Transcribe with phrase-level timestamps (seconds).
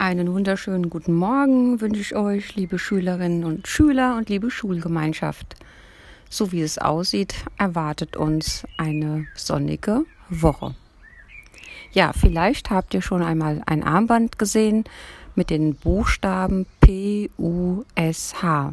[0.00, 5.56] Einen wunderschönen guten Morgen wünsche ich euch, liebe Schülerinnen und Schüler und liebe Schulgemeinschaft.
[6.30, 10.74] So wie es aussieht, erwartet uns eine sonnige Woche.
[11.92, 14.84] Ja, vielleicht habt ihr schon einmal ein Armband gesehen
[15.34, 18.72] mit den Buchstaben P, U, S, H.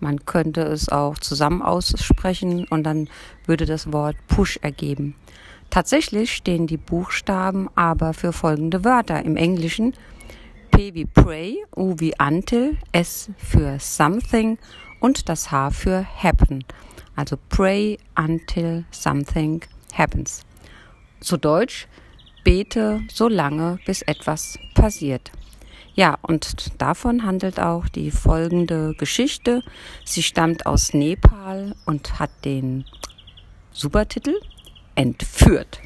[0.00, 3.08] Man könnte es auch zusammen aussprechen und dann
[3.46, 5.14] würde das Wort Push ergeben.
[5.70, 9.94] Tatsächlich stehen die Buchstaben aber für folgende Wörter im Englischen
[10.76, 14.58] P wie Pray, U wie Until, S für Something
[15.00, 16.64] und das H für Happen.
[17.14, 19.62] Also Pray until something
[19.94, 20.42] happens.
[21.20, 21.88] Zu Deutsch,
[22.44, 25.32] bete so lange, bis etwas passiert.
[25.94, 29.62] Ja, und davon handelt auch die folgende Geschichte.
[30.04, 32.84] Sie stammt aus Nepal und hat den
[33.72, 34.34] Supertitel
[34.94, 35.80] Entführt.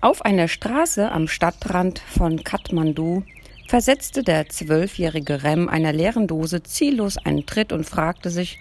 [0.00, 3.24] Auf einer Straße am Stadtrand von Kathmandu
[3.66, 8.60] versetzte der zwölfjährige Rem einer leeren Dose ziellos einen Tritt und fragte sich,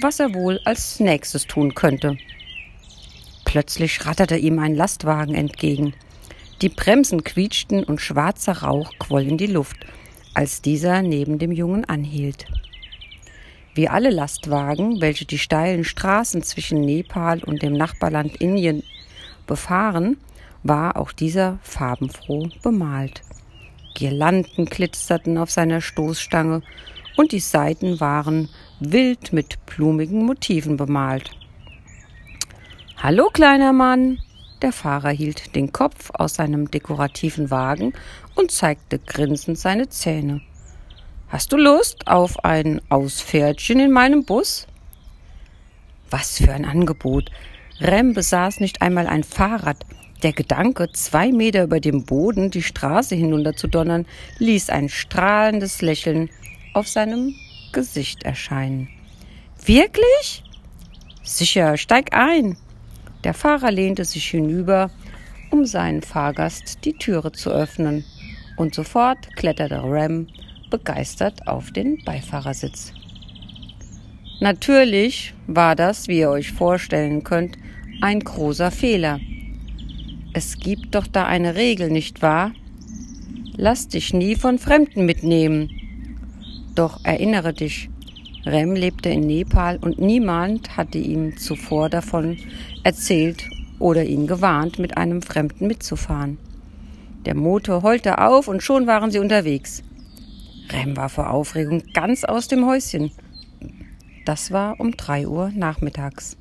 [0.00, 2.16] was er wohl als nächstes tun könnte.
[3.44, 5.94] Plötzlich ratterte ihm ein Lastwagen entgegen.
[6.62, 9.78] Die Bremsen quietschten und schwarzer Rauch quoll in die Luft,
[10.32, 12.46] als dieser neben dem Jungen anhielt.
[13.74, 18.84] Wie alle Lastwagen, welche die steilen Straßen zwischen Nepal und dem Nachbarland Indien
[19.48, 20.18] befahren,
[20.62, 23.22] war auch dieser farbenfroh bemalt.
[23.94, 26.62] Girlanden glitzerten auf seiner Stoßstange
[27.16, 28.48] und die Seiten waren
[28.80, 31.30] wild mit blumigen Motiven bemalt.
[32.96, 34.18] Hallo, kleiner Mann!
[34.62, 37.92] Der Fahrer hielt den Kopf aus seinem dekorativen Wagen
[38.34, 40.40] und zeigte grinsend seine Zähne.
[41.28, 44.66] Hast du Lust auf ein Ausfährtchen in meinem Bus?
[46.10, 47.30] Was für ein Angebot!
[47.80, 49.84] Rem besaß nicht einmal ein Fahrrad,
[50.22, 54.06] der Gedanke, zwei Meter über dem Boden die Straße hinunter zu donnern,
[54.38, 56.30] ließ ein strahlendes Lächeln
[56.74, 57.34] auf seinem
[57.72, 58.88] Gesicht erscheinen.
[59.64, 60.42] Wirklich?
[61.22, 62.56] Sicher, steig ein.
[63.24, 64.90] Der Fahrer lehnte sich hinüber,
[65.50, 68.04] um seinen Fahrgast die Türe zu öffnen,
[68.56, 70.26] und sofort kletterte Ram
[70.70, 72.92] begeistert auf den Beifahrersitz.
[74.40, 77.56] Natürlich war das, wie ihr euch vorstellen könnt,
[78.00, 79.20] ein großer Fehler.
[80.38, 82.52] Es gibt doch da eine Regel, nicht wahr?
[83.56, 85.68] Lass dich nie von Fremden mitnehmen.
[86.76, 87.90] Doch erinnere dich,
[88.46, 92.36] Rem lebte in Nepal und niemand hatte ihm zuvor davon
[92.84, 93.42] erzählt
[93.80, 96.38] oder ihn gewarnt, mit einem Fremden mitzufahren.
[97.26, 99.82] Der Motor heulte auf und schon waren sie unterwegs.
[100.70, 103.10] Rem war vor Aufregung ganz aus dem Häuschen.
[104.24, 106.36] Das war um drei Uhr nachmittags.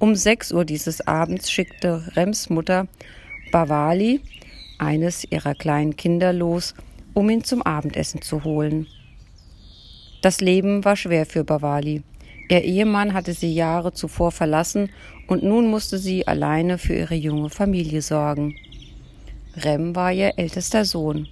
[0.00, 2.88] Um sechs Uhr dieses Abends schickte Rems Mutter
[3.52, 4.22] Bawali
[4.78, 6.74] eines ihrer kleinen Kinder los,
[7.12, 8.86] um ihn zum Abendessen zu holen.
[10.22, 12.02] Das Leben war schwer für Bawali.
[12.48, 14.88] Ihr Ehemann hatte sie Jahre zuvor verlassen
[15.26, 18.56] und nun musste sie alleine für ihre junge Familie sorgen.
[19.62, 21.28] Rem war ihr ältester Sohn.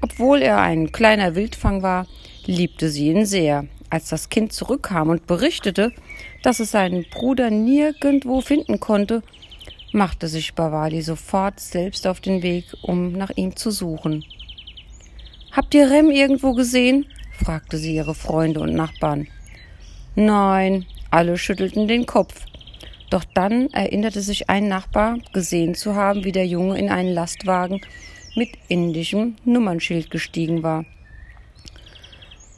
[0.00, 2.06] Obwohl er ein kleiner Wildfang war,
[2.46, 3.66] liebte sie ihn sehr.
[3.90, 5.92] Als das Kind zurückkam und berichtete,
[6.42, 9.22] dass es seinen Bruder nirgendwo finden konnte,
[9.92, 14.24] machte sich Bawali sofort selbst auf den Weg, um nach ihm zu suchen.
[15.52, 17.06] Habt ihr Rem irgendwo gesehen?
[17.32, 19.28] fragte sie ihre Freunde und Nachbarn.
[20.14, 22.46] Nein, alle schüttelten den Kopf.
[23.10, 27.82] Doch dann erinnerte sich ein Nachbar, gesehen zu haben, wie der Junge in einen Lastwagen
[28.34, 30.86] mit indischem Nummernschild gestiegen war.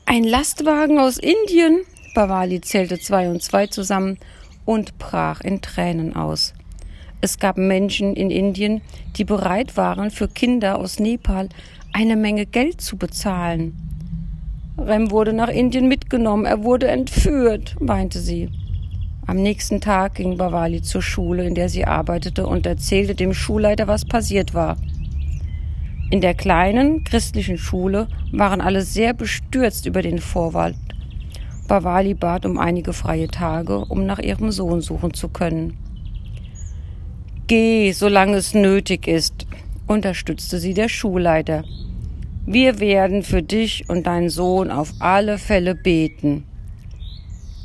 [0.07, 1.81] Ein Lastwagen aus Indien?
[2.15, 4.19] Bawali zählte zwei und zwei zusammen
[4.65, 6.55] und brach in Tränen aus.
[7.21, 8.81] Es gab Menschen in Indien,
[9.17, 11.49] die bereit waren, für Kinder aus Nepal
[11.93, 13.75] eine Menge Geld zu bezahlen.
[14.79, 18.49] Rem wurde nach Indien mitgenommen, er wurde entführt, weinte sie.
[19.27, 23.89] Am nächsten Tag ging Bawali zur Schule, in der sie arbeitete, und erzählte dem Schulleiter,
[23.89, 24.77] was passiert war.
[26.11, 30.77] In der kleinen christlichen Schule waren alle sehr bestürzt über den Vorwalt
[31.67, 35.79] Bawali bat um einige freie Tage, um nach ihrem Sohn suchen zu können.
[37.47, 39.47] Geh, solange es nötig ist,
[39.87, 41.65] unterstützte sie der Schulleiter.
[42.47, 46.45] Wir werden für dich und deinen Sohn auf alle Fälle beten.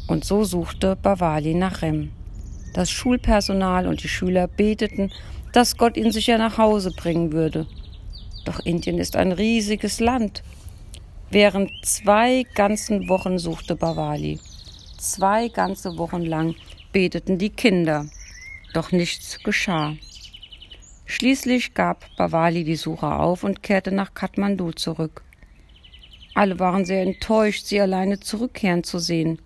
[0.07, 2.11] Und so suchte Bawali nach Rem.
[2.73, 5.11] Das Schulpersonal und die Schüler beteten,
[5.51, 7.67] dass Gott ihn sicher nach Hause bringen würde.
[8.45, 10.43] Doch Indien ist ein riesiges Land
[11.31, 14.39] Während zwei ganzen Wochen suchte Bawali.
[14.97, 16.55] Zwei ganze Wochen lang
[16.91, 18.07] beteten die Kinder,
[18.73, 19.95] doch nichts geschah.
[21.05, 25.21] Schließlich gab Bawali die Suche auf und kehrte nach Kathmandu zurück.
[26.33, 29.39] Alle waren sehr enttäuscht, sie alleine zurückkehren zu sehen.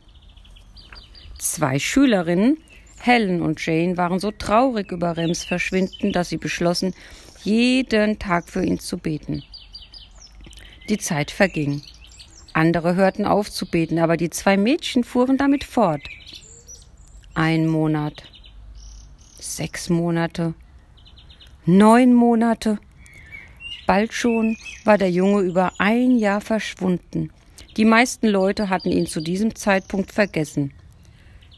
[1.38, 2.60] Zwei Schülerinnen,
[3.02, 6.94] Helen und Jane, waren so traurig über Rems Verschwinden, dass sie beschlossen,
[7.44, 9.44] jeden Tag für ihn zu beten.
[10.90, 11.82] Die Zeit verging.
[12.52, 16.02] Andere hörten auf zu beten, aber die zwei Mädchen fuhren damit fort.
[17.34, 18.24] Ein Monat,
[19.40, 20.54] sechs Monate,
[21.66, 22.80] neun Monate.
[23.88, 27.32] Bald schon war der Junge über ein Jahr verschwunden.
[27.78, 30.74] Die meisten Leute hatten ihn zu diesem Zeitpunkt vergessen.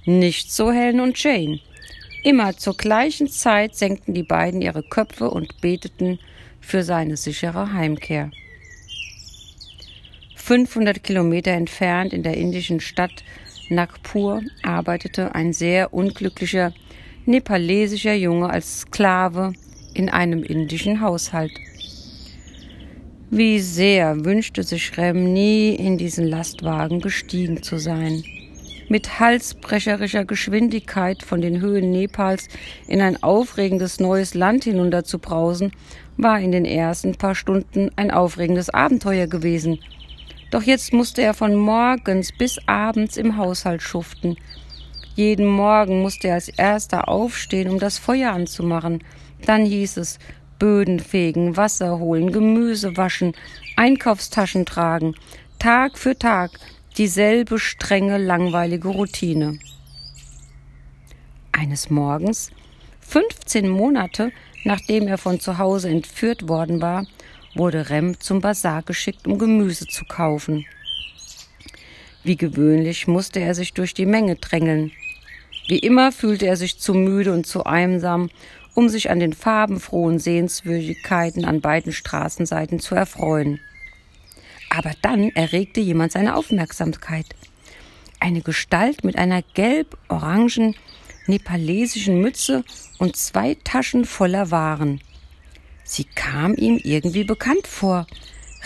[0.06, 1.60] Nicht so Helen und Jane.
[2.24, 6.20] Immer zur gleichen Zeit senkten die beiden ihre Köpfe und beteten
[6.62, 8.32] für seine sichere Heimkehr.
[10.46, 13.24] 500 Kilometer entfernt in der indischen Stadt
[13.70, 16.72] Nagpur arbeitete ein sehr unglücklicher
[17.26, 19.54] nepalesischer Junge als Sklave
[19.96, 21.52] in einem indischen Haushalt.
[23.32, 28.24] Wie sehr wünschte sich Rem nie in diesen Lastwagen gestiegen zu sein.
[28.88, 32.50] Mit halsbrecherischer Geschwindigkeit von den Höhen Nepals
[32.88, 35.72] in ein aufregendes neues Land hinunter zu brausen,
[36.18, 39.80] war in den ersten paar Stunden ein aufregendes Abenteuer gewesen–
[40.56, 44.38] doch jetzt musste er von morgens bis abends im Haushalt schuften.
[45.14, 49.04] Jeden Morgen musste er als erster aufstehen, um das Feuer anzumachen.
[49.46, 50.18] Dann hieß es
[50.58, 53.34] Böden fegen, Wasser holen, Gemüse waschen,
[53.76, 55.16] Einkaufstaschen tragen.
[55.60, 56.52] Tag für Tag
[56.98, 59.60] dieselbe strenge, langweilige Routine.
[61.52, 62.50] Eines Morgens,
[63.02, 64.32] 15 Monate
[64.66, 67.06] nachdem er von zu Hause entführt worden war,
[67.56, 70.66] wurde Rem zum Bazar geschickt, um Gemüse zu kaufen.
[72.24, 74.92] Wie gewöhnlich musste er sich durch die Menge drängeln.
[75.68, 78.30] Wie immer fühlte er sich zu müde und zu einsam,
[78.76, 83.60] um sich an den farbenfrohen Sehenswürdigkeiten an beiden Straßenseiten zu erfreuen.
[84.70, 87.28] Aber dann erregte jemand seine Aufmerksamkeit.
[88.20, 90.76] Eine Gestalt mit einer gelb-orangen
[91.28, 92.64] nepalesischen Mütze
[92.98, 95.00] und zwei Taschen voller Waren.
[95.88, 98.08] Sie kam ihm irgendwie bekannt vor.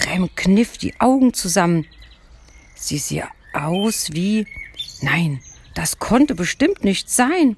[0.07, 1.85] Rem kniff die Augen zusammen.
[2.75, 4.47] Sie sah aus wie.
[5.01, 5.41] Nein,
[5.75, 7.57] das konnte bestimmt nicht sein.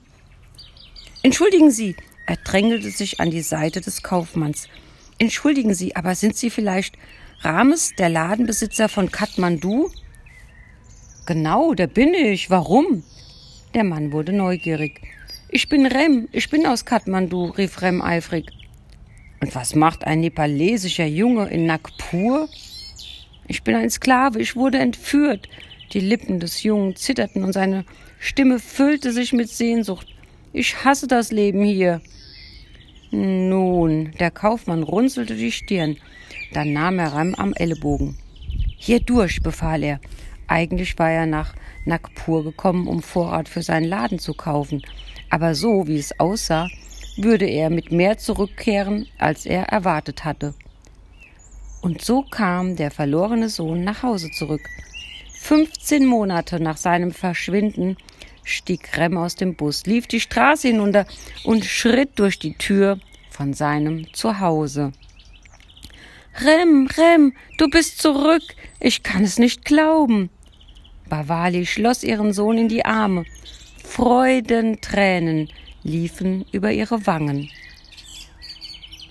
[1.21, 4.67] Entschuldigen Sie, er drängelte sich an die Seite des Kaufmanns.
[5.19, 6.97] Entschuldigen Sie, aber sind Sie vielleicht
[7.41, 9.91] Rames, der Ladenbesitzer von Kathmandu?
[11.27, 12.49] Genau, der bin ich.
[12.49, 13.03] Warum?
[13.75, 15.01] Der Mann wurde neugierig.
[15.49, 18.47] Ich bin Rem, ich bin aus Kathmandu, rief Rem eifrig.
[19.41, 22.47] Und was macht ein nepalesischer Junge in Nagpur?
[23.47, 25.49] Ich bin ein Sklave, ich wurde entführt.
[25.93, 27.83] Die Lippen des Jungen zitterten und seine
[28.19, 30.07] Stimme füllte sich mit Sehnsucht.
[30.53, 32.01] Ich hasse das Leben hier.
[33.09, 35.97] Nun, der Kaufmann runzelte die Stirn.
[36.53, 38.17] Dann nahm er Ram am Ellenbogen.
[38.77, 39.99] Hier durch, befahl er.
[40.47, 41.55] Eigentlich war er nach
[41.85, 44.83] Nagpur gekommen, um Vorrat für seinen Laden zu kaufen.
[45.29, 46.67] Aber so, wie es aussah,
[47.17, 50.53] würde er mit mehr zurückkehren, als er erwartet hatte.
[51.81, 54.61] Und so kam der verlorene Sohn nach Hause zurück.
[55.41, 57.97] 15 Monate nach seinem Verschwinden
[58.43, 61.05] stieg Rem aus dem Bus, lief die Straße hinunter
[61.43, 62.99] und schritt durch die Tür
[63.29, 64.91] von seinem Zuhause.
[66.39, 68.43] Rem, Rem, du bist zurück.
[68.79, 70.29] Ich kann es nicht glauben.
[71.09, 73.25] Bavali schloss ihren Sohn in die Arme.
[73.83, 75.49] Freudentränen
[75.83, 77.49] liefen über ihre Wangen.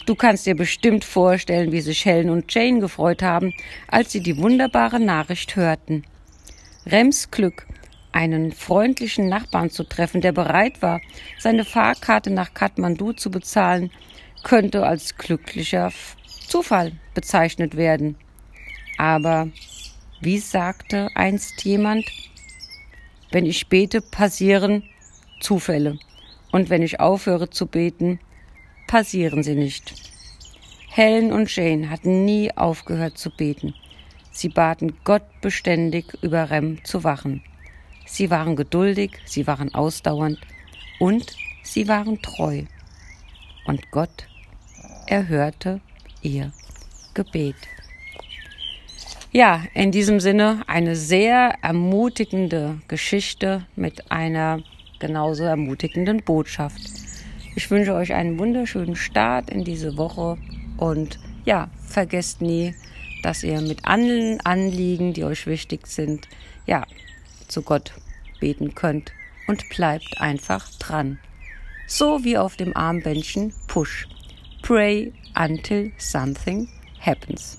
[0.06, 3.52] Du kannst dir bestimmt vorstellen, wie sich Helen und Jane gefreut haben,
[3.88, 6.04] als sie die wunderbare Nachricht hörten.
[6.86, 7.66] Rems Glück,
[8.12, 11.00] einen freundlichen Nachbarn zu treffen, der bereit war,
[11.38, 13.90] seine Fahrkarte nach Kathmandu zu bezahlen,
[14.42, 15.92] könnte als glücklicher
[16.48, 18.16] Zufall bezeichnet werden.
[18.98, 19.48] Aber
[20.20, 22.06] wie sagte einst jemand,
[23.30, 24.82] wenn ich bete, passieren
[25.40, 25.98] Zufälle
[26.52, 28.19] und wenn ich aufhöre zu beten,
[28.87, 29.95] passieren sie nicht.
[30.88, 33.75] Helen und Jane hatten nie aufgehört zu beten.
[34.33, 37.42] Sie baten Gott beständig über Rem zu wachen.
[38.07, 40.38] Sie waren geduldig, sie waren ausdauernd
[40.99, 42.64] und sie waren treu.
[43.66, 44.26] Und Gott
[45.07, 45.80] erhörte
[46.23, 46.52] ihr
[47.14, 47.57] Gebet.
[49.33, 54.61] Ja, in diesem Sinne eine sehr ermutigende Geschichte mit einer
[55.00, 56.80] genauso ermutigenden Botschaft.
[57.57, 60.38] Ich wünsche euch einen wunderschönen Start in diese Woche
[60.76, 62.75] und ja, vergesst nie,
[63.23, 66.28] dass ihr mit allen Anliegen, die euch wichtig sind,
[66.66, 66.87] ja,
[67.49, 67.92] zu Gott
[68.38, 69.12] beten könnt
[69.49, 71.19] und bleibt einfach dran.
[71.87, 74.07] So wie auf dem Armbändchen Push.
[74.62, 76.69] pray until something
[77.00, 77.59] happens.